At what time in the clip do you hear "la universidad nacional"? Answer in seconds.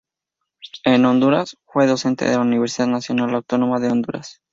2.31-3.35